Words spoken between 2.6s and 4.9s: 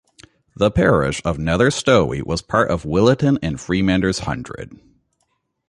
of the Williton and Freemanners Hundred.